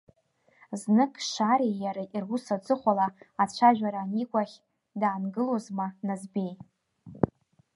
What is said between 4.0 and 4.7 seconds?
анигәаӷь,